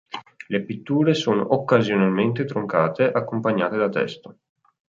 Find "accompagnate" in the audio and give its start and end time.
3.11-3.77